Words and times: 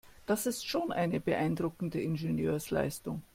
Das 0.25 0.47
ist 0.47 0.65
schon 0.67 0.91
eine 0.91 1.19
beeindruckende 1.19 2.01
Ingenieursleistung. 2.01 3.21